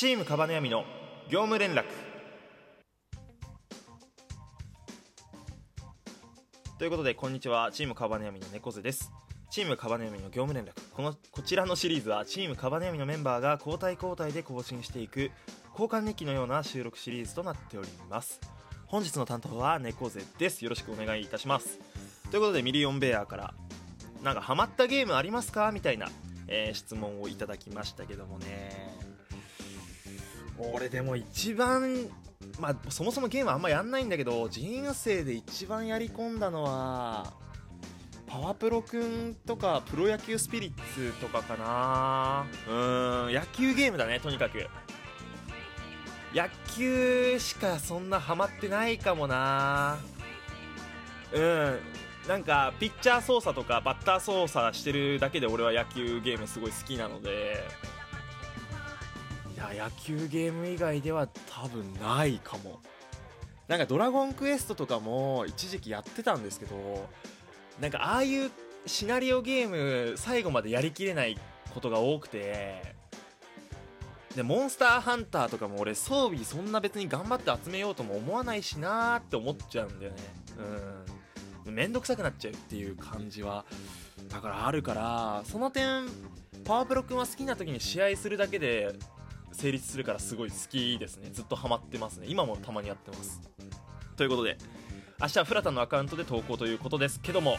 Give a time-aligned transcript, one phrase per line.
[0.00, 0.86] チームカバネヤミの
[1.28, 1.84] 業務連絡。
[6.78, 7.70] ということでこんにちは。
[7.70, 9.12] チームカバネヤミの猫背です。
[9.50, 10.72] チームカバネヤミの業務連絡。
[10.94, 15.32] このこちらのシリーズはチームカバネヤミのメンバーが交代交代で更新していく
[15.72, 18.40] 交換日記のような収録シリーズとなっております。
[18.86, 20.64] 本日の担当は猫背です。
[20.64, 21.78] よろしくお願いいたします。
[22.30, 23.54] ということでミリオンベアから
[24.22, 25.72] なんかハマったゲームありますか？
[25.72, 26.08] みたいな、
[26.48, 29.09] えー質問をいただきましたけどもね。
[30.72, 32.08] 俺でも一番
[32.58, 37.32] まあそもそもゲームあんまやんないんだけど人生で一番やり込んだのは
[38.26, 42.46] パワプロくんとかプロ野球スピリッツとかかな。
[42.68, 44.68] うーん野球ゲームだねとにかく。
[46.32, 49.98] 野球しかそんなハマってないかもな。
[51.32, 51.78] うん
[52.28, 57.64] なんかピッチャー操作とかバッター操作してるだけで俺は野球ゲームすごい好きなので。
[59.74, 62.80] 野球ゲーム以外では多分ないかも。
[63.68, 67.08] なんか「ドラゴンクエスト」とかも一時期やってたんですけど
[67.80, 68.50] なんかああいう
[68.84, 71.38] シナリオゲーム最後までやりきれない
[71.72, 72.96] ことが多くて
[74.34, 80.18] でモンスターハンターとかも俺装備そんな別に頑張って集めようとも思わないしなーって思っちゃうんだよね。
[81.66, 81.74] うん。
[81.74, 83.64] めんどくさくなっちゃうっていう感じは
[84.28, 86.08] だからあるからその点
[86.64, 88.94] パワープロ君は好きな時に試合するだけで
[89.60, 91.28] 成立するからすごい好きですね。
[91.30, 93.40] ずっとハマってますね今もたまにやってます。
[94.16, 94.56] ということで
[95.20, 97.58] 明日はフラタンのアカウントで投稿ということですけども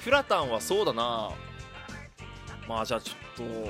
[0.00, 1.30] フラタンはそうだな。
[2.68, 3.62] まあじゃあちょっ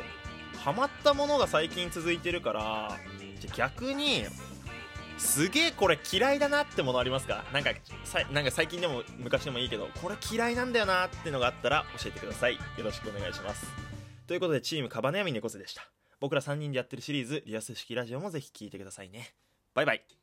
[0.54, 2.96] とハマったものが最近続いてるから
[3.40, 4.24] じゃ逆に
[5.18, 7.44] すげえこれ嫌いだなってものありますか？
[7.52, 7.70] なんか
[8.04, 12.54] さなんか最近でも昔でもいいけどこれ嫌いなんだよなってのがあったら教えてください。
[12.54, 13.66] よろしくお願いします。
[14.26, 15.82] ということでチームカバネヤミネコゼでした。
[16.20, 19.34] 僕ら3人でやってるシリーズリアス式ラジオもぜひ聴いてくださいね。
[19.74, 20.19] バイバイ。